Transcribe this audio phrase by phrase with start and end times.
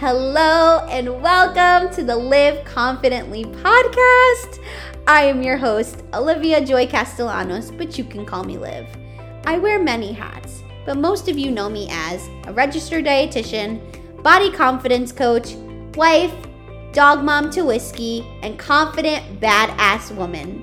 [0.00, 4.62] Hello and welcome to the Live Confidently podcast.
[5.06, 8.86] I am your host, Olivia Joy Castellanos, but you can call me Liv.
[9.46, 13.80] I wear many hats, but most of you know me as a registered dietitian,
[14.22, 15.54] body confidence coach,
[15.94, 16.34] wife,
[16.92, 20.62] dog mom to whiskey, and confident badass woman.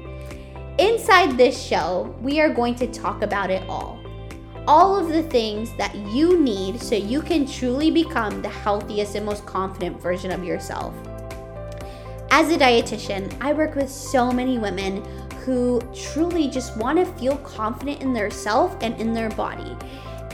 [0.77, 4.02] Inside this show, we are going to talk about it all
[4.67, 9.25] all of the things that you need so you can truly become the healthiest and
[9.25, 10.95] most confident version of yourself.
[12.31, 15.03] As a dietitian, I work with so many women
[15.43, 19.75] who truly just want to feel confident in their self and in their body.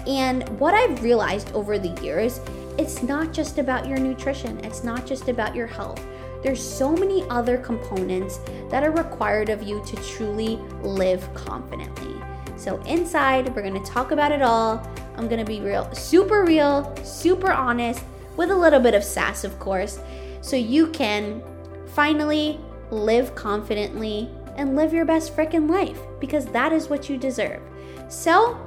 [0.07, 2.39] And what I've realized over the years,
[2.77, 6.01] it's not just about your nutrition, it's not just about your health.
[6.43, 8.39] There's so many other components
[8.70, 12.15] that are required of you to truly live confidently.
[12.59, 14.86] So, inside, we're gonna talk about it all.
[15.16, 18.04] I'm gonna be real, super real, super honest,
[18.35, 20.01] with a little bit of sass, of course,
[20.41, 21.41] so you can
[21.88, 22.60] finally
[22.91, 27.62] live confidently and live your best freaking life because that is what you deserve.
[28.10, 28.60] So,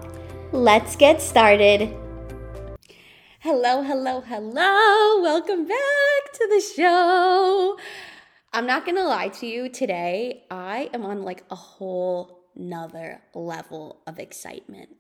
[0.53, 1.95] let's get started.
[3.41, 5.21] Hello, hello, hello.
[5.21, 7.77] Welcome back to the show.
[8.55, 14.03] I'm not gonna lie to you, today I am on like a whole another level
[14.06, 14.91] of excitement.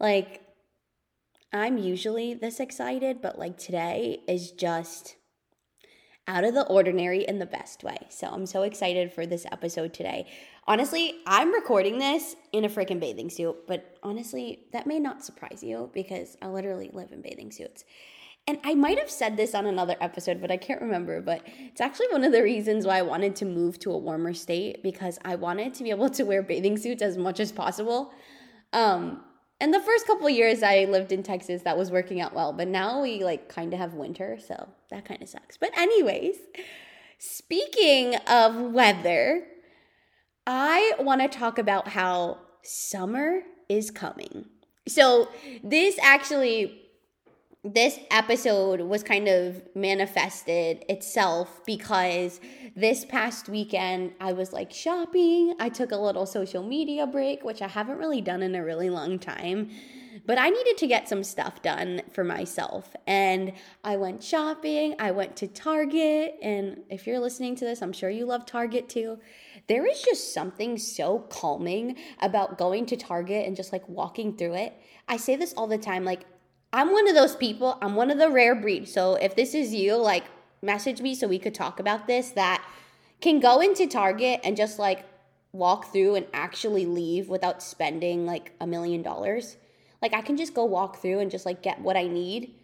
[0.00, 0.42] Like,
[1.52, 5.16] I'm usually this excited, but like today is just
[6.26, 7.96] out of the ordinary in the best way.
[8.08, 10.26] So I'm so excited for this episode today.
[10.66, 15.62] Honestly, I'm recording this in a freaking bathing suit, but honestly, that may not surprise
[15.62, 17.84] you because I literally live in bathing suits.
[18.46, 21.22] And I might have said this on another episode, but I can't remember.
[21.22, 24.34] But it's actually one of the reasons why I wanted to move to a warmer
[24.34, 28.12] state because I wanted to be able to wear bathing suits as much as possible.
[28.74, 29.22] Um,
[29.60, 32.52] and the first couple years I lived in Texas, that was working out well.
[32.52, 35.56] But now we like kind of have winter, so that kind of sucks.
[35.56, 36.36] But, anyways,
[37.18, 39.46] speaking of weather,
[40.46, 43.40] I want to talk about how summer
[43.70, 44.46] is coming.
[44.86, 45.30] So,
[45.62, 46.83] this actually
[47.64, 52.38] this episode was kind of manifested itself because
[52.76, 55.54] this past weekend I was like shopping.
[55.58, 58.90] I took a little social media break, which I haven't really done in a really
[58.90, 59.70] long time.
[60.26, 62.94] But I needed to get some stuff done for myself.
[63.06, 63.52] And
[63.82, 64.94] I went shopping.
[64.98, 66.36] I went to Target.
[66.42, 69.18] And if you're listening to this, I'm sure you love Target too.
[69.66, 74.54] There is just something so calming about going to Target and just like walking through
[74.54, 74.74] it.
[75.08, 76.26] I say this all the time like,
[76.74, 78.88] I'm one of those people, I'm one of the rare breed.
[78.88, 80.24] So if this is you, like
[80.60, 82.66] message me so we could talk about this that
[83.20, 85.04] can go into Target and just like
[85.52, 89.56] walk through and actually leave without spending like a million dollars.
[90.02, 92.56] Like I can just go walk through and just like get what I need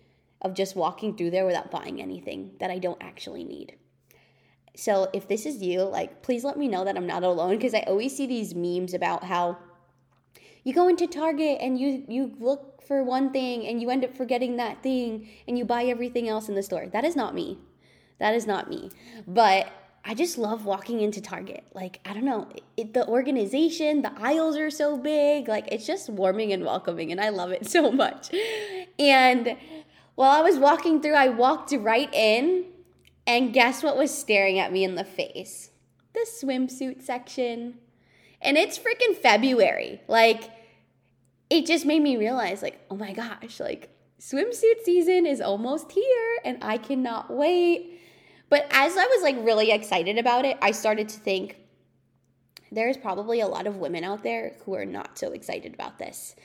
[0.42, 3.76] of just walking through there without buying anything that I don't actually need.
[4.74, 7.74] So if this is you, like please let me know that I'm not alone because
[7.74, 9.58] I always see these memes about how
[10.64, 14.16] you go into Target and you you look for one thing and you end up
[14.16, 16.86] forgetting that thing and you buy everything else in the store.
[16.86, 17.58] That is not me.
[18.18, 18.90] That is not me.
[19.26, 19.72] But
[20.04, 21.64] I just love walking into Target.
[21.74, 25.48] Like, I don't know, it, the organization, the aisles are so big.
[25.48, 28.30] Like, it's just warming and welcoming, and I love it so much.
[28.98, 29.56] And
[30.14, 32.66] while I was walking through, I walked right in,
[33.26, 35.70] and guess what was staring at me in the face?
[36.14, 37.74] The swimsuit section.
[38.42, 40.00] And it's freaking February.
[40.08, 40.50] Like,
[41.50, 43.90] it just made me realize like oh my gosh like
[44.20, 48.00] swimsuit season is almost here and i cannot wait
[48.48, 51.56] but as i was like really excited about it i started to think
[52.72, 56.36] there's probably a lot of women out there who are not so excited about this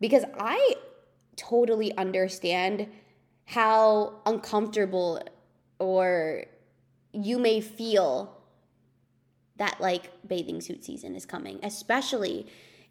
[0.00, 0.74] because i
[1.36, 2.86] totally understand
[3.46, 5.20] how uncomfortable
[5.80, 6.44] or
[7.12, 8.33] you may feel
[9.56, 12.46] that like bathing suit season is coming especially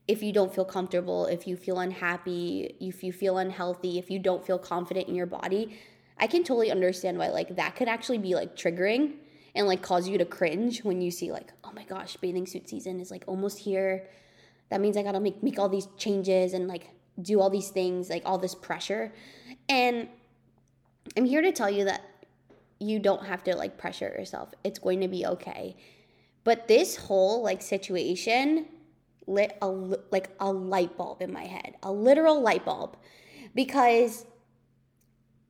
[0.08, 4.20] if you don't feel comfortable, if you feel unhappy, if you feel unhealthy, if you
[4.20, 5.78] don't feel confident in your body,
[6.18, 9.14] I can totally understand why like that could actually be like triggering
[9.56, 12.68] and like cause you to cringe when you see like, oh my gosh, bathing suit
[12.68, 14.08] season is like almost here.
[14.70, 16.90] That means I gotta make make all these changes and like
[17.22, 19.14] do all these things, like all this pressure.
[19.70, 20.10] And
[21.16, 22.02] I'm here to tell you that
[22.80, 24.54] you don't have to like pressure yourself.
[24.64, 25.78] It's going to be okay.
[26.44, 28.68] But this whole like situation
[29.28, 32.98] lit a like a light bulb in my head, a literal light bulb
[33.56, 34.26] because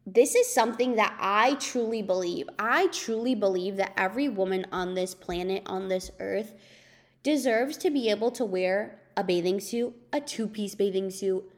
[0.06, 2.50] this is something that I truly believe.
[2.60, 6.54] I truly believe that every woman on this planet, on this earth,
[7.24, 11.50] deserves to be able to wear a bathing suit, a two piece bathing suit,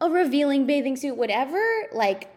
[0.00, 1.60] a revealing bathing suit, whatever,
[1.92, 2.30] like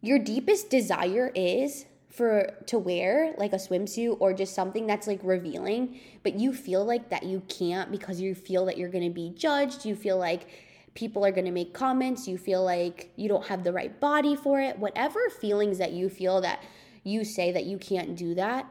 [0.00, 5.18] your deepest desire is for to wear like a swimsuit or just something that's like
[5.24, 9.14] revealing, but you feel like that you can't because you feel that you're going to
[9.14, 10.46] be judged, you feel like
[10.94, 14.36] people are going to make comments, you feel like you don't have the right body
[14.36, 16.62] for it, whatever feelings that you feel that
[17.02, 18.64] you say that you can't do that,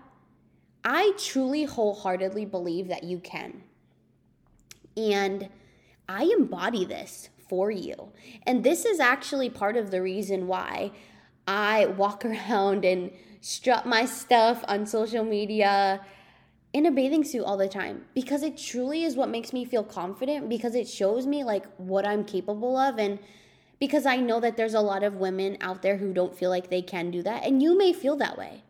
[0.85, 3.61] I truly wholeheartedly believe that you can.
[4.95, 5.49] And
[6.07, 8.13] I embody this for you.
[8.47, 10.91] And this is actually part of the reason why
[11.47, 13.11] I walk around and
[13.41, 16.01] strut my stuff on social media
[16.71, 19.83] in a bathing suit all the time because it truly is what makes me feel
[19.83, 23.19] confident because it shows me like what I'm capable of and
[23.79, 26.69] because I know that there's a lot of women out there who don't feel like
[26.69, 28.63] they can do that and you may feel that way.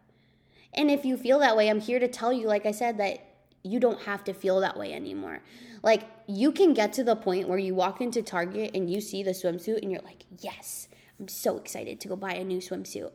[0.74, 3.20] And if you feel that way, I'm here to tell you like I said that
[3.64, 5.42] you don't have to feel that way anymore.
[5.82, 9.24] Like you can get to the point where you walk into Target and you see
[9.24, 10.90] the swimsuit and you're like, "Yes,
[11.20, 13.12] I'm so excited to go buy a new swimsuit."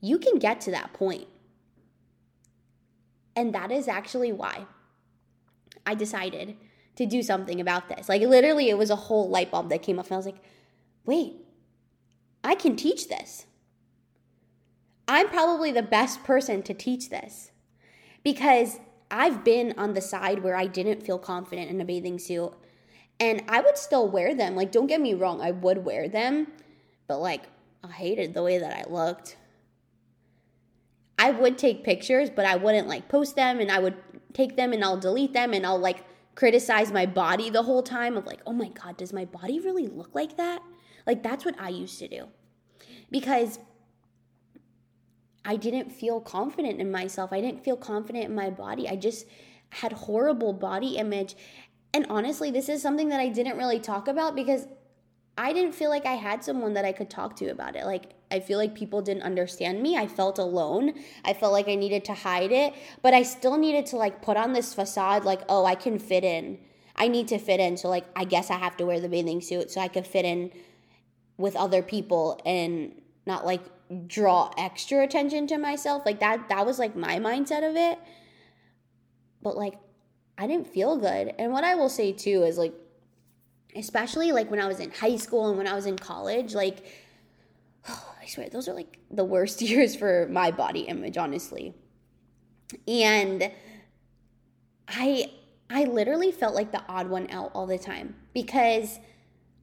[0.00, 1.28] You can get to that point.
[3.34, 4.66] And that is actually why
[5.86, 6.56] I decided
[6.96, 8.08] to do something about this.
[8.08, 10.42] Like, literally, it was a whole light bulb that came up, and I was like,
[11.04, 11.36] wait,
[12.42, 13.46] I can teach this.
[15.06, 17.50] I'm probably the best person to teach this
[18.22, 18.80] because
[19.10, 22.52] I've been on the side where I didn't feel confident in a bathing suit
[23.20, 24.56] and I would still wear them.
[24.56, 26.48] Like, don't get me wrong, I would wear them,
[27.06, 27.44] but like,
[27.82, 29.36] I hated the way that I looked.
[31.18, 33.96] I would take pictures, but I wouldn't like post them and I would
[34.32, 36.04] take them and I'll delete them and I'll like
[36.34, 39.86] criticize my body the whole time of like, oh my God, does my body really
[39.86, 40.60] look like that?
[41.06, 42.28] Like, that's what I used to do
[43.10, 43.58] because
[45.44, 47.32] I didn't feel confident in myself.
[47.32, 48.88] I didn't feel confident in my body.
[48.88, 49.26] I just
[49.70, 51.36] had horrible body image.
[51.92, 54.66] And honestly, this is something that I didn't really talk about because
[55.36, 57.86] I didn't feel like I had someone that I could talk to about it.
[57.86, 59.96] Like, I feel like people didn't understand me.
[59.96, 60.94] I felt alone.
[61.24, 62.72] I felt like I needed to hide it,
[63.02, 66.24] but I still needed to like put on this facade like, oh, I can fit
[66.24, 66.58] in.
[66.96, 67.76] I need to fit in.
[67.76, 70.24] So like I guess I have to wear the bathing suit so I could fit
[70.24, 70.52] in
[71.36, 73.62] with other people and not like
[74.06, 76.04] draw extra attention to myself.
[76.06, 77.98] Like that that was like my mindset of it.
[79.42, 79.74] But like
[80.38, 81.34] I didn't feel good.
[81.38, 82.74] And what I will say too is like
[83.74, 86.84] especially like when I was in high school and when I was in college, like
[87.88, 91.74] oh, I swear, those are like the worst years for my body image, honestly.
[92.88, 93.50] And
[94.88, 95.30] I
[95.70, 99.00] I literally felt like the odd one out all the time because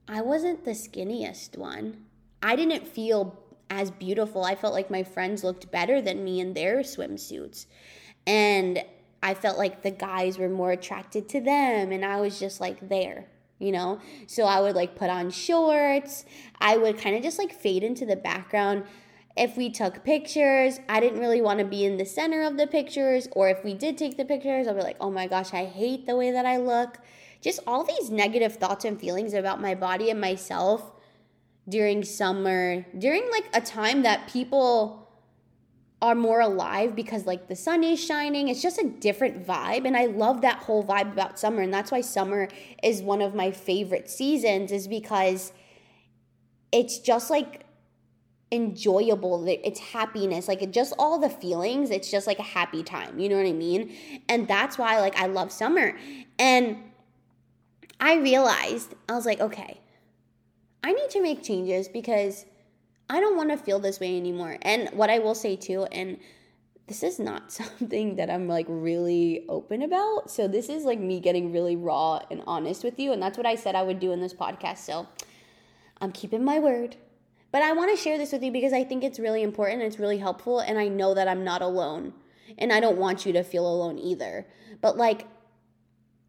[0.08, 2.04] I wasn't the skinniest one.
[2.42, 3.38] I didn't feel
[3.70, 4.44] as beautiful.
[4.44, 7.66] I felt like my friends looked better than me in their swimsuits.
[8.26, 8.84] And
[9.22, 12.88] I felt like the guys were more attracted to them and I was just like
[12.88, 13.28] there
[13.62, 14.00] you know?
[14.26, 16.24] So I would like put on shorts.
[16.60, 18.84] I would kind of just like fade into the background.
[19.36, 22.66] If we took pictures, I didn't really want to be in the center of the
[22.66, 23.28] pictures.
[23.32, 26.06] Or if we did take the pictures, I'll be like, oh my gosh, I hate
[26.06, 26.98] the way that I look.
[27.40, 30.92] Just all these negative thoughts and feelings about my body and myself
[31.68, 35.01] during summer, during like a time that people
[36.02, 38.48] are more alive because like the sun is shining.
[38.48, 41.92] It's just a different vibe and I love that whole vibe about summer and that's
[41.92, 42.48] why summer
[42.82, 45.52] is one of my favorite seasons is because
[46.72, 47.64] it's just like
[48.50, 49.46] enjoyable.
[49.46, 50.48] It's happiness.
[50.48, 53.46] Like it just all the feelings it's just like a happy time you know what
[53.46, 53.94] i mean?
[54.28, 55.96] And that's why like i love summer.
[56.38, 56.78] And
[58.00, 59.78] i realized i was like okay
[60.82, 62.44] i need to make changes because
[63.12, 64.56] I don't want to feel this way anymore.
[64.62, 66.18] And what I will say too, and
[66.86, 70.30] this is not something that I'm like really open about.
[70.30, 73.12] So this is like me getting really raw and honest with you.
[73.12, 74.78] And that's what I said I would do in this podcast.
[74.78, 75.06] So
[76.00, 76.96] I'm keeping my word.
[77.50, 79.82] But I want to share this with you because I think it's really important.
[79.82, 80.60] It's really helpful.
[80.60, 82.14] And I know that I'm not alone.
[82.56, 84.46] And I don't want you to feel alone either.
[84.80, 85.26] But like,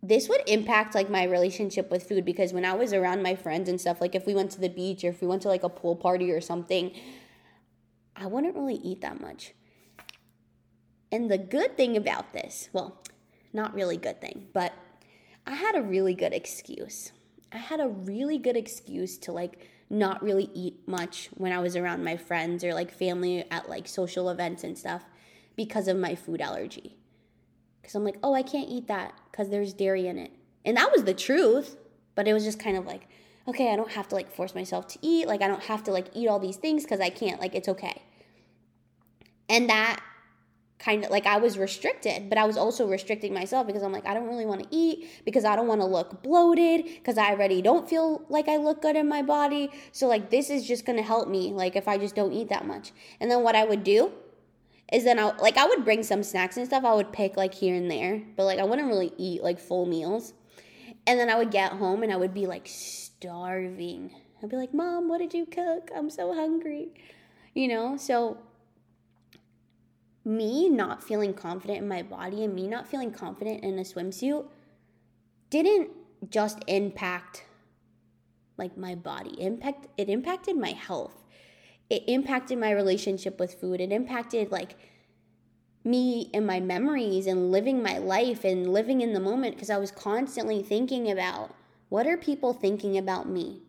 [0.05, 3.69] this would impact like my relationship with food because when I was around my friends
[3.69, 5.63] and stuff, like if we went to the beach or if we went to like
[5.63, 6.91] a pool party or something,
[8.13, 9.53] I wouldn't really eat that much.
[11.09, 13.01] And the good thing about this, well,
[13.53, 14.73] not really good thing, but
[15.47, 17.13] I had a really good excuse.
[17.53, 21.77] I had a really good excuse to like not really eat much when I was
[21.77, 25.05] around my friends or like family at like social events and stuff
[25.55, 26.97] because of my food allergy.
[27.83, 30.31] Because I'm like, oh, I can't eat that because there's dairy in it.
[30.63, 31.75] And that was the truth.
[32.15, 33.09] But it was just kind of like,
[33.45, 35.27] okay, I don't have to like force myself to eat.
[35.27, 37.41] Like, I don't have to like eat all these things because I can't.
[37.41, 38.01] Like, it's okay.
[39.49, 39.99] And that
[40.79, 44.05] kind of like I was restricted, but I was also restricting myself because I'm like,
[44.05, 47.31] I don't really want to eat because I don't want to look bloated because I
[47.31, 49.69] already don't feel like I look good in my body.
[49.91, 52.49] So, like, this is just going to help me, like, if I just don't eat
[52.49, 52.91] that much.
[53.19, 54.11] And then what I would do
[54.91, 57.53] is then I like I would bring some snacks and stuff I would pick like
[57.53, 60.33] here and there, but like I wouldn't really eat like full meals.
[61.05, 64.11] And then I would get home and I would be like starving.
[64.41, 65.89] I'd be like, "Mom, what did you cook?
[65.95, 66.93] I'm so hungry."
[67.53, 67.97] You know?
[67.97, 68.37] So
[70.25, 74.45] me not feeling confident in my body and me not feeling confident in a swimsuit
[75.49, 75.89] didn't
[76.29, 77.45] just impact
[78.57, 81.22] like my body impact it impacted my health
[81.93, 84.75] it impacted my relationship with food it impacted like
[85.85, 89.77] me and my memories and living my life and living in the moment because i
[89.77, 91.53] was constantly thinking about
[91.89, 93.61] what are people thinking about me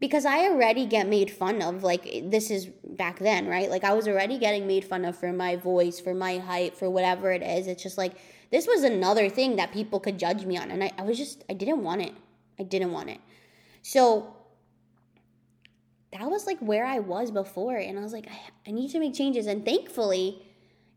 [0.00, 1.82] because I already get made fun of.
[1.84, 3.70] Like, this is back then, right?
[3.70, 6.88] Like, I was already getting made fun of for my voice, for my height, for
[6.88, 7.66] whatever it is.
[7.66, 8.14] It's just like,
[8.50, 10.70] this was another thing that people could judge me on.
[10.70, 12.14] And I, I was just, I didn't want it.
[12.58, 13.20] I didn't want it.
[13.82, 14.34] So,
[16.12, 17.76] that was like where I was before.
[17.76, 18.28] And I was like,
[18.66, 19.46] I, need to make changes.
[19.46, 20.42] And thankfully,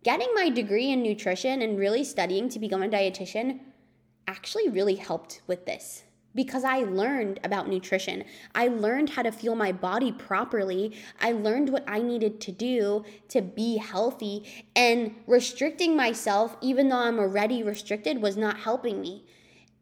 [0.03, 3.59] getting my degree in nutrition and really studying to become a dietitian
[4.27, 6.03] actually really helped with this
[6.35, 8.23] because I learned about nutrition.
[8.55, 10.97] I learned how to fuel my body properly.
[11.21, 14.65] I learned what I needed to do to be healthy.
[14.75, 19.25] And restricting myself, even though I'm already restricted, was not helping me.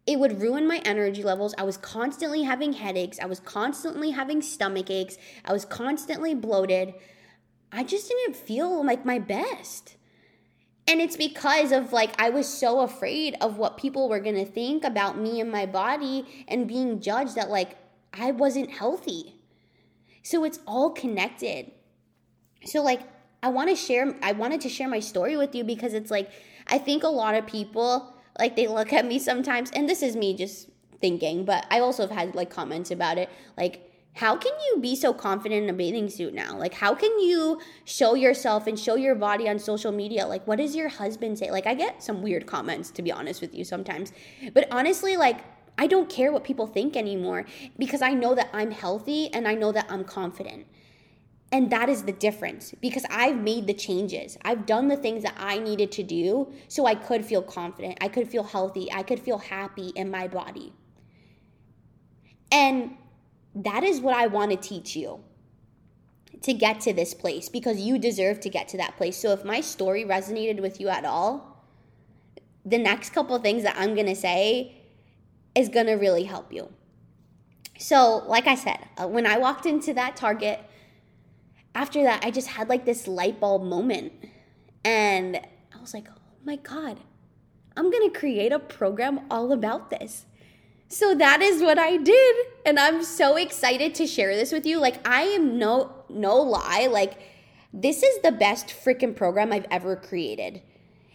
[0.08, 1.54] It would ruin my energy levels.
[1.58, 3.20] I was constantly having headaches.
[3.20, 5.18] I was constantly having stomach aches.
[5.46, 6.94] I was constantly bloated.
[7.72, 9.96] I just didn't feel like my best.
[10.88, 14.84] And it's because of like, I was so afraid of what people were gonna think
[14.84, 17.78] about me and my body and being judged that like
[18.14, 19.36] I wasn't healthy.
[20.24, 21.72] So it's all connected.
[22.66, 23.02] So, like,
[23.42, 26.30] I wanna share, I wanted to share my story with you because it's like,
[26.68, 30.16] I think a lot of people, like, they look at me sometimes, and this is
[30.16, 30.68] me just
[31.00, 33.30] thinking, but I also have had like comments about it.
[33.56, 36.58] Like, how can you be so confident in a bathing suit now?
[36.58, 40.26] Like, how can you show yourself and show your body on social media?
[40.26, 41.52] Like, what does your husband say?
[41.52, 44.12] Like, I get some weird comments, to be honest with you, sometimes.
[44.54, 45.42] But honestly, like,
[45.78, 47.46] I don't care what people think anymore
[47.78, 50.66] because I know that I'm healthy and I know that I'm confident.
[51.52, 54.38] And that is the difference because I've made the changes.
[54.44, 57.98] I've done the things that I needed to do so I could feel confident.
[58.00, 58.90] I could feel healthy.
[58.92, 60.72] I could feel happy in my body.
[62.52, 62.96] And
[63.54, 65.20] that is what I want to teach you
[66.42, 69.18] to get to this place because you deserve to get to that place.
[69.18, 71.66] So if my story resonated with you at all,
[72.66, 74.78] the next couple things that I'm going to say
[75.54, 76.72] is going to really help you.
[77.78, 80.60] So, like I said, uh, when I walked into that Target,
[81.74, 84.14] after that, I just had like this light bulb moment.
[84.84, 87.00] And I was like, oh my God,
[87.78, 90.26] I'm going to create a program all about this.
[90.88, 92.36] So that is what I did.
[92.66, 94.80] And I'm so excited to share this with you.
[94.80, 97.18] Like I am no no lie, like
[97.74, 100.62] this is the best freaking program I've ever created.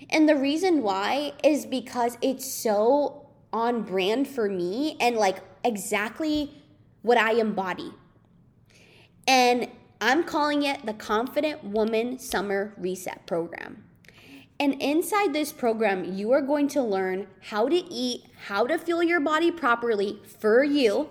[0.09, 6.55] And the reason why is because it's so on brand for me and like exactly
[7.03, 7.93] what I embody.
[9.29, 9.69] And
[10.01, 13.85] I'm calling it the Confident Woman Summer Reset Program.
[14.61, 19.03] And inside this program, you are going to learn how to eat, how to fuel
[19.03, 21.09] your body properly for you,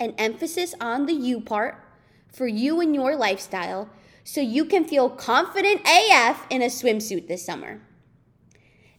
[0.00, 1.80] an emphasis on the you part
[2.32, 3.88] for you and your lifestyle,
[4.24, 7.82] so you can feel confident AF in a swimsuit this summer.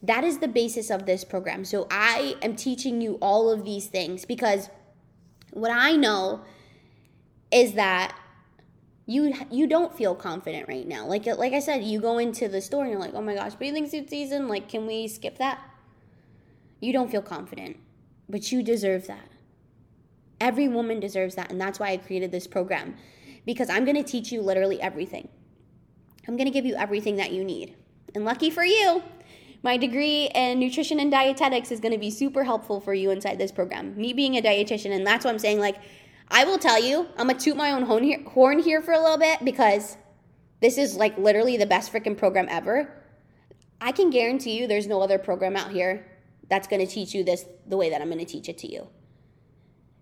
[0.02, 1.66] That is the basis of this program.
[1.66, 4.70] So I am teaching you all of these things because
[5.52, 6.42] what I know
[7.52, 8.18] is that
[9.06, 11.06] you you don't feel confident right now.
[11.06, 13.56] Like like I said, you go into the store and you're like, "Oh my gosh,
[13.56, 15.60] bathing suit season, like can we skip that?"
[16.80, 17.78] You don't feel confident,
[18.28, 19.30] but you deserve that.
[20.42, 22.96] Every woman deserves that, and that's why I created this program
[23.46, 25.30] because I'm going to teach you literally everything.
[26.28, 27.76] I'm going to give you everything that you need.
[28.16, 29.04] And lucky for you,
[29.62, 33.38] my degree in nutrition and dietetics is going to be super helpful for you inside
[33.38, 33.96] this program.
[33.96, 35.78] Me being a dietitian, and that's what I'm saying like
[36.30, 39.44] I will tell you, I'm gonna toot my own horn here for a little bit
[39.46, 39.98] because
[40.62, 42.90] this is like literally the best freaking program ever.
[43.80, 46.06] I can guarantee you there's no other program out here
[46.50, 48.88] that's gonna teach you this the way that I'm gonna teach it to you.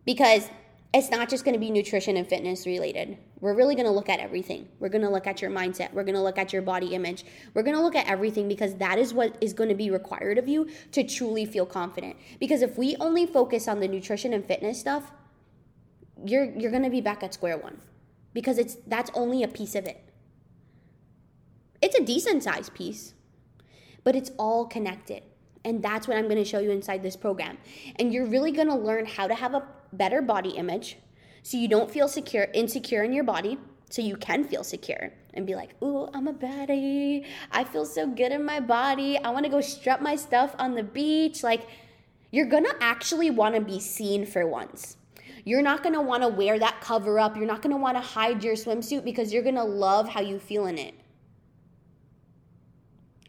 [0.06, 0.50] Because
[0.94, 3.18] it's not just gonna be nutrition and fitness related.
[3.40, 4.70] We're really gonna look at everything.
[4.80, 5.92] We're gonna look at your mindset.
[5.92, 7.26] We're gonna look at your body image.
[7.54, 10.70] We're gonna look at everything because that is what is gonna be required of you
[10.92, 12.16] to truly feel confident.
[12.40, 15.12] Because if we only focus on the nutrition and fitness stuff,
[16.26, 17.80] you're you're going to be back at square one
[18.34, 20.02] because it's that's only a piece of it.
[21.82, 23.14] It's a decent sized piece.
[24.04, 25.24] but it's all connected.
[25.66, 27.58] And that's what I'm going to show you inside this program.
[27.98, 29.64] And you're really going to learn how to have a
[29.94, 30.98] better body image
[31.42, 33.58] so you don't feel secure insecure in your body
[33.90, 37.26] so you can feel secure and be like, "Ooh, I'm a baddie.
[37.52, 39.18] I feel so good in my body.
[39.18, 41.68] I want to go strut my stuff on the beach." Like
[42.32, 44.98] you're going to actually want to be seen for once.
[45.46, 47.36] You're not going to want to wear that cover up.
[47.36, 50.22] You're not going to want to hide your swimsuit because you're going to love how
[50.22, 50.96] you feel in it.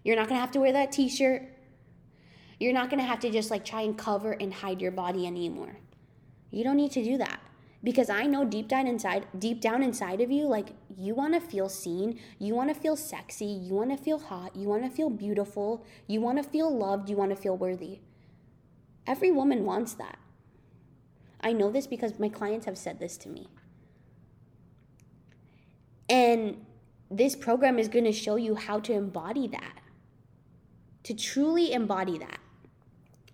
[0.05, 1.43] You're not going to have to wear that t-shirt.
[2.61, 5.27] You're not going to have to just like try and cover and hide your body
[5.27, 5.77] anymore.
[6.51, 7.41] You don't need to do that
[7.83, 11.41] because I know deep down inside, deep down inside of you, like you want to
[11.41, 14.91] feel seen, you want to feel sexy, you want to feel hot, you want to
[14.91, 17.99] feel beautiful, you want to feel loved, you want to feel worthy.
[19.07, 20.19] Every woman wants that.
[21.45, 23.49] I know this because my clients have said this to me.
[26.09, 26.65] And
[27.11, 29.81] this program is going to show you how to embody that,
[31.05, 32.39] to truly embody that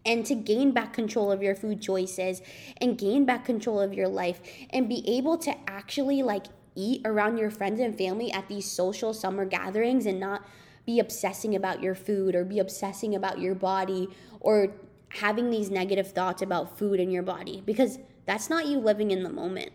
[0.05, 2.43] and to gain back control of your food choices
[2.81, 4.41] and gain back control of your life
[4.71, 9.13] and be able to actually like eat around your friends and family at these social
[9.13, 10.43] summer gatherings and not
[10.87, 14.09] be obsessing about your food or be obsessing about your body
[14.41, 14.73] or
[15.11, 19.23] having these negative thoughts about food in your body because that's not you living in
[19.23, 19.73] the moment.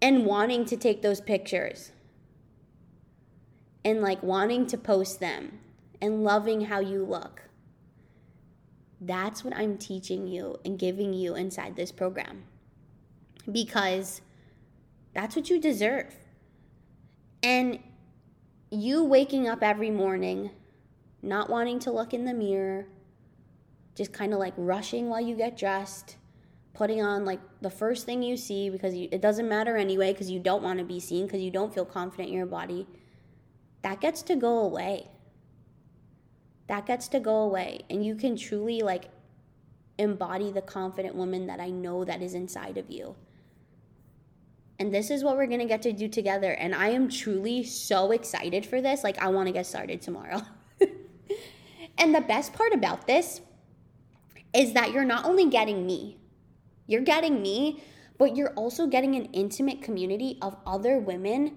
[0.00, 1.92] And wanting to take those pictures
[3.84, 5.58] and like wanting to post them
[6.00, 7.42] and loving how you look.
[9.00, 12.44] That's what I'm teaching you and giving you inside this program.
[13.50, 14.20] Because
[15.14, 16.14] that's what you deserve.
[17.42, 17.80] And
[18.70, 20.50] you waking up every morning,
[21.22, 22.86] not wanting to look in the mirror,
[23.94, 26.16] just kind of like rushing while you get dressed,
[26.74, 30.30] putting on like the first thing you see because you, it doesn't matter anyway because
[30.30, 32.86] you don't want to be seen because you don't feel confident in your body,
[33.82, 35.08] that gets to go away
[36.72, 39.10] that gets to go away and you can truly like
[39.98, 43.14] embody the confident woman that I know that is inside of you.
[44.78, 47.62] And this is what we're going to get to do together and I am truly
[47.62, 49.04] so excited for this.
[49.04, 50.40] Like I want to get started tomorrow.
[51.98, 53.40] and the best part about this
[54.54, 56.18] is that you're not only getting me.
[56.86, 57.82] You're getting me,
[58.18, 61.56] but you're also getting an intimate community of other women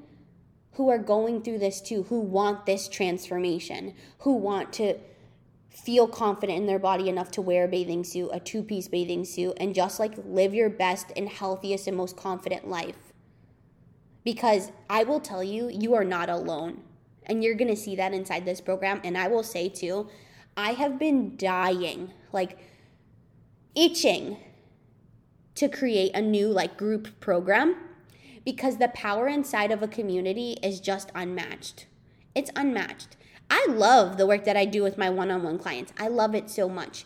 [0.74, 4.98] who are going through this too, who want this transformation, who want to
[5.70, 9.26] feel confident in their body enough to wear a bathing suit, a two piece bathing
[9.26, 13.14] suit, and just like live your best and healthiest and most confident life.
[14.24, 16.82] Because I will tell you, you are not alone.
[17.26, 19.02] And you're gonna see that inside this program.
[19.04, 20.10] And I will say too,
[20.58, 22.58] I have been dying, like
[23.76, 24.38] itching
[25.56, 27.76] to create a new like group program
[28.46, 31.88] because the power inside of a community is just unmatched.
[32.36, 33.18] It's unmatched.
[33.50, 36.36] I love the work that I do with my one on one clients, I love
[36.36, 37.06] it so much.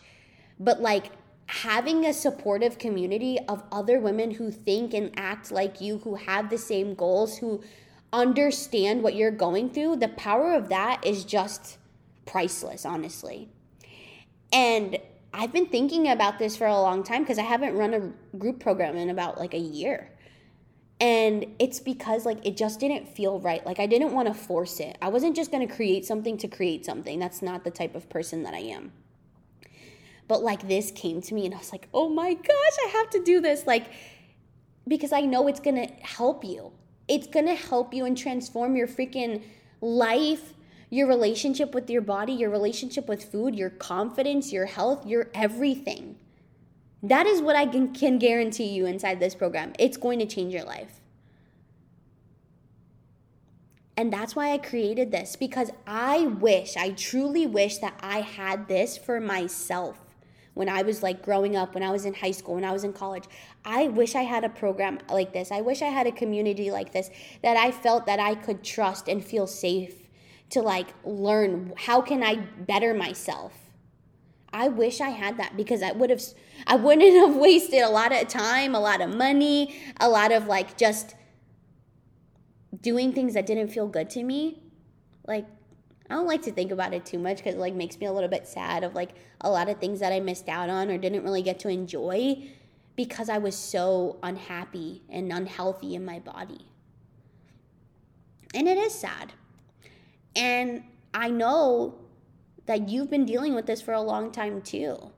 [0.59, 1.11] But like,
[1.49, 6.49] having a supportive community of other women who think and act like you, who have
[6.49, 7.63] the same goals, who
[8.11, 11.77] understand what you're going through, the power of that is just
[12.25, 13.49] priceless, honestly.
[14.51, 14.97] And
[15.33, 18.59] I've been thinking about this for a long time because I haven't run a group
[18.59, 20.11] program in about like a year.
[20.99, 23.65] And it's because like it just didn't feel right.
[23.65, 24.97] Like I didn't want to force it.
[25.01, 27.19] I wasn't just going to create something to create something.
[27.19, 28.91] That's not the type of person that I am.
[30.27, 33.09] But like this came to me and I was like, "Oh my gosh, I have
[33.11, 33.85] to do this." Like
[34.89, 36.71] because I know it's going to help you.
[37.09, 39.41] It's to help you and transform your freaking
[39.81, 40.53] life,
[40.89, 46.17] your relationship with your body, your relationship with food, your confidence, your health, your everything.
[47.01, 49.73] That is what I can, can guarantee you inside this program.
[49.79, 51.01] It's going to change your life.
[53.97, 58.67] And that's why I created this because I wish, I truly wish that I had
[58.67, 60.08] this for myself
[60.59, 62.83] when I was like growing up, when I was in high school, when I was
[62.83, 63.23] in college.
[63.63, 65.53] I wish I had a program like this.
[65.53, 67.09] I wish I had a community like this
[67.43, 70.09] that I felt that I could trust and feel safe
[70.49, 73.53] to like learn how can I better myself
[74.51, 76.23] I wish I had that because I would have
[76.67, 80.47] I wouldn't have wasted a lot of time, a lot of money, a lot of
[80.47, 81.15] like just
[82.81, 84.61] doing things that didn't feel good to me.
[85.25, 85.45] Like
[86.09, 88.11] I don't like to think about it too much cuz it like makes me a
[88.11, 90.97] little bit sad of like a lot of things that I missed out on or
[90.97, 92.49] didn't really get to enjoy
[92.95, 96.65] because I was so unhappy and unhealthy in my body.
[98.53, 99.33] And it is sad.
[100.35, 101.95] And I know
[102.65, 105.11] that you've been dealing with this for a long time too.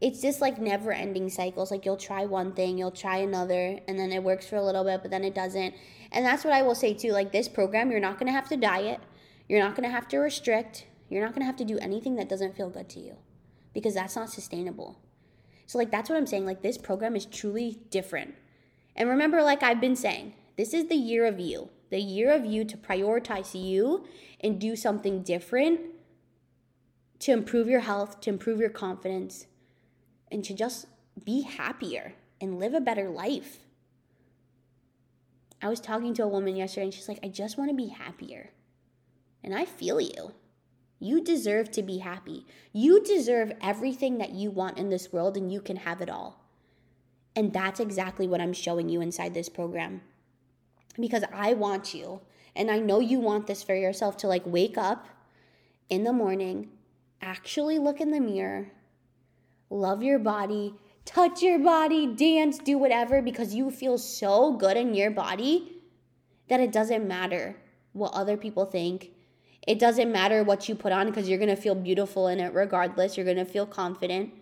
[0.00, 1.70] It's just like never ending cycles.
[1.70, 4.84] Like you'll try one thing, you'll try another, and then it works for a little
[4.84, 5.74] bit, but then it doesn't.
[6.12, 7.12] And that's what I will say too.
[7.12, 9.00] Like this program, you're not going to have to diet.
[9.48, 10.86] You're not going to have to restrict.
[11.08, 13.16] You're not going to have to do anything that doesn't feel good to you
[13.72, 14.98] because that's not sustainable.
[15.66, 16.46] So, like, that's what I'm saying.
[16.46, 18.34] Like, this program is truly different.
[18.96, 22.44] And remember, like I've been saying, this is the year of you, the year of
[22.44, 24.04] you to prioritize you
[24.40, 25.80] and do something different
[27.20, 29.46] to improve your health, to improve your confidence,
[30.30, 30.86] and to just
[31.24, 33.58] be happier and live a better life.
[35.62, 37.88] I was talking to a woman yesterday and she's like, I just want to be
[37.88, 38.50] happier.
[39.44, 40.32] And I feel you.
[40.98, 42.46] You deserve to be happy.
[42.72, 46.44] You deserve everything that you want in this world, and you can have it all.
[47.36, 50.00] And that's exactly what I'm showing you inside this program.
[50.98, 52.20] Because I want you,
[52.56, 55.08] and I know you want this for yourself to like wake up
[55.90, 56.70] in the morning,
[57.20, 58.70] actually look in the mirror,
[59.68, 64.94] love your body, touch your body, dance, do whatever, because you feel so good in
[64.94, 65.82] your body
[66.48, 67.56] that it doesn't matter
[67.92, 69.10] what other people think.
[69.66, 73.16] It doesn't matter what you put on because you're gonna feel beautiful in it regardless.
[73.16, 74.32] You're gonna feel confident.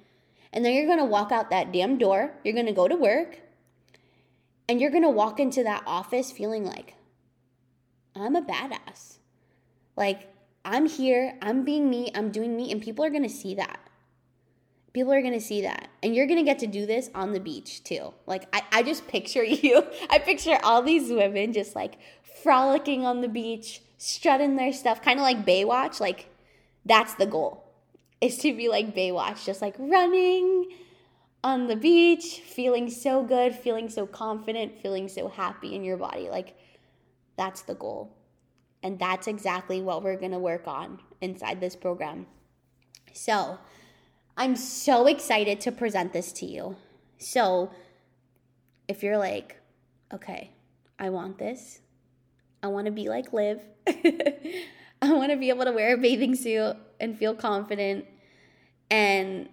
[0.52, 2.32] And then you're gonna walk out that damn door.
[2.44, 3.40] You're gonna go to work.
[4.68, 6.94] And you're gonna walk into that office feeling like,
[8.14, 9.18] I'm a badass.
[9.96, 10.28] Like,
[10.64, 13.80] I'm here, I'm being me, I'm doing me, and people are gonna see that.
[14.92, 15.88] People are gonna see that.
[16.02, 18.12] And you're gonna get to do this on the beach too.
[18.26, 21.98] Like, I, I just picture you, I picture all these women just like
[22.42, 26.00] frolicking on the beach, strutting their stuff, kind of like Baywatch.
[26.00, 26.28] Like,
[26.84, 27.62] that's the goal
[28.22, 30.70] is to be like Baywatch, just like running
[31.42, 36.30] on the beach, feeling so good, feeling so confident, feeling so happy in your body.
[36.30, 36.56] Like,
[37.36, 38.16] that's the goal.
[38.80, 42.26] And that's exactly what we're going to work on inside this program.
[43.12, 43.58] So,
[44.36, 46.76] I'm so excited to present this to you.
[47.18, 47.72] So,
[48.86, 49.60] if you're like,
[50.14, 50.52] okay,
[50.98, 51.80] I want this,
[52.62, 56.36] I want to be like Liv, I want to be able to wear a bathing
[56.36, 58.06] suit and feel confident
[58.90, 59.48] and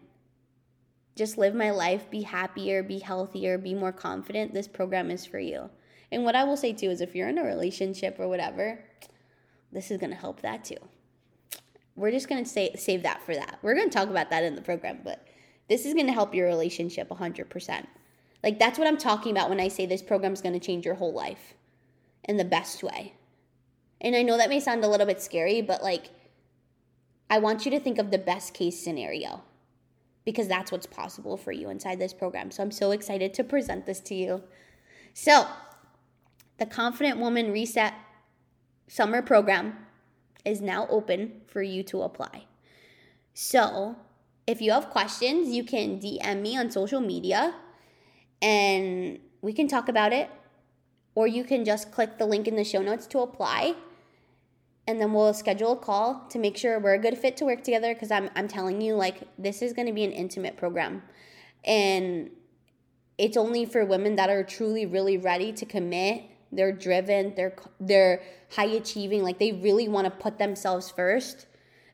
[1.15, 5.39] just live my life, be happier, be healthier, be more confident, this program is for
[5.39, 5.69] you.
[6.11, 8.79] And what I will say too is if you're in a relationship or whatever,
[9.71, 10.77] this is going to help that too.
[11.95, 13.59] We're just going to say save that for that.
[13.61, 15.27] We're going to talk about that in the program, but
[15.67, 17.85] this is going to help your relationship 100%.
[18.43, 20.85] Like that's what I'm talking about when I say this program is going to change
[20.85, 21.55] your whole life
[22.23, 23.13] in the best way.
[24.01, 26.09] And I know that may sound a little bit scary, but like
[27.29, 29.43] I want you to think of the best case scenario
[30.25, 32.51] because that's what's possible for you inside this program.
[32.51, 34.43] So I'm so excited to present this to you.
[35.13, 35.47] So,
[36.57, 37.93] the Confident Woman Reset
[38.87, 39.77] Summer Program
[40.45, 42.45] is now open for you to apply.
[43.33, 43.95] So,
[44.45, 47.55] if you have questions, you can DM me on social media
[48.41, 50.29] and we can talk about it.
[51.19, 53.75] Or you can just click the link in the show notes to apply.
[54.87, 57.61] And then we'll schedule a call to make sure we're a good fit to work
[57.61, 61.03] together because I'm, I'm telling you, like, this is going to be an intimate program.
[61.65, 62.29] And
[63.17, 68.23] it's only for women that are truly, really ready to commit they're driven, they're they're
[68.51, 71.45] high achieving, like they really want to put themselves first.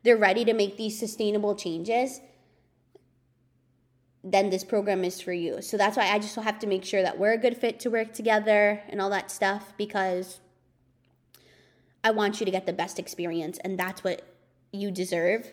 [0.04, 2.22] They're ready to make these sustainable changes.
[4.28, 5.62] Then this program is for you.
[5.62, 7.90] So that's why I just have to make sure that we're a good fit to
[7.90, 10.40] work together and all that stuff because
[12.04, 14.24] I want you to get the best experience and that's what
[14.72, 15.52] you deserve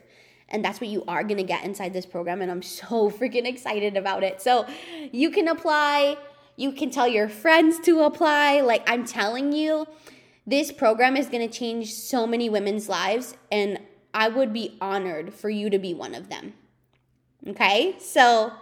[0.49, 3.47] and that's what you are going to get inside this program and I'm so freaking
[3.47, 4.41] excited about it.
[4.41, 4.67] So
[5.13, 6.17] you can apply
[6.57, 8.61] you can tell your friends to apply.
[8.61, 9.87] Like, I'm telling you,
[10.47, 13.79] this program is going to change so many women's lives, and
[14.13, 16.55] I would be honored for you to be one of them.
[17.47, 17.97] Okay?
[17.99, 18.53] So,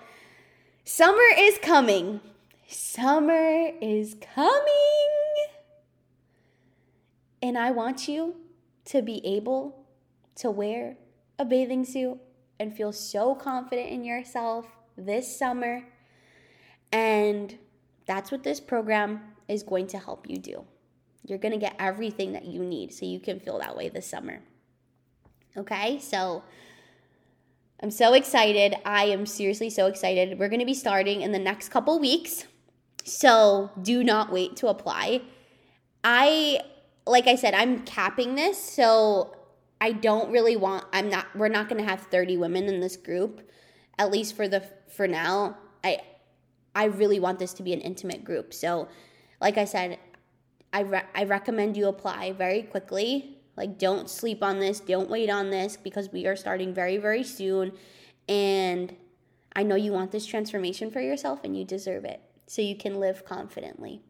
[0.85, 2.21] summer is coming.
[2.69, 4.61] Summer is coming.
[7.43, 8.37] And I want you
[8.87, 9.87] to be able
[10.37, 10.97] to wear
[11.39, 12.19] a bathing suit
[12.59, 14.67] and feel so confident in yourself
[14.97, 15.85] this summer.
[16.93, 17.57] And
[18.07, 20.65] that's what this program is going to help you do.
[21.27, 24.07] You're going to get everything that you need so you can feel that way this
[24.07, 24.41] summer.
[25.57, 26.43] Okay, so
[27.83, 28.75] I'm so excited.
[28.85, 30.39] I am seriously so excited.
[30.39, 32.45] We're going to be starting in the next couple weeks.
[33.05, 35.23] So do not wait to apply.
[36.05, 36.61] I,
[37.07, 38.59] like I said, I'm capping this.
[38.59, 39.35] So
[39.81, 42.99] I don't really want, I'm not, we're not going to have 30 women in this
[42.99, 43.49] group,
[43.99, 44.63] at least for the,
[44.95, 45.57] for now.
[45.83, 46.01] I,
[46.75, 48.53] I really want this to be an intimate group.
[48.53, 48.89] So,
[49.41, 49.99] like I said,
[50.73, 53.40] I, re- I recommend you apply very quickly.
[53.57, 57.23] Like, don't sleep on this, don't wait on this because we are starting very, very
[57.23, 57.73] soon.
[58.29, 58.95] And
[59.55, 63.01] I know you want this transformation for yourself and you deserve it so you can
[63.01, 64.01] live confidently.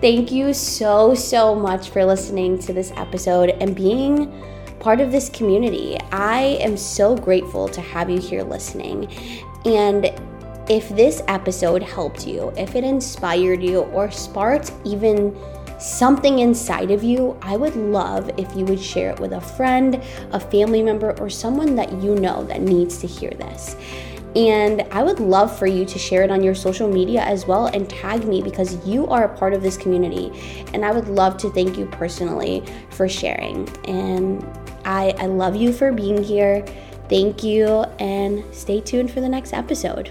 [0.00, 4.32] Thank you so, so much for listening to this episode and being
[4.80, 5.96] part of this community.
[6.10, 9.06] I am so grateful to have you here listening.
[9.64, 10.06] And
[10.68, 15.36] if this episode helped you, if it inspired you, or sparked even
[15.82, 20.02] something inside of you, I would love if you would share it with a friend,
[20.30, 23.76] a family member, or someone that you know that needs to hear this.
[24.34, 27.66] And I would love for you to share it on your social media as well
[27.66, 30.32] and tag me because you are a part of this community.
[30.72, 33.68] And I would love to thank you personally for sharing.
[33.86, 34.42] And
[34.84, 36.64] I, I love you for being here.
[37.08, 40.10] Thank you, and stay tuned for the next episode.